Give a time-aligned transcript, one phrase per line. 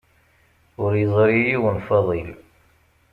[0.83, 2.29] Ur yeẓri yiwen Faḍil.